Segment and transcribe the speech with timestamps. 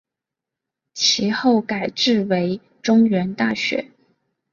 [0.95, 3.91] 其后改制为中原大学。